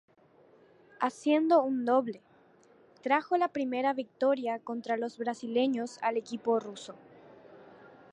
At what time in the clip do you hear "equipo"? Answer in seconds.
6.17-6.59